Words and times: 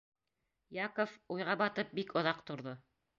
Яков 0.77 1.13
уйға 1.35 1.55
батып 1.63 1.91
бик 1.99 2.17
оҙаҡ 2.23 2.41
торҙо. 2.49 2.75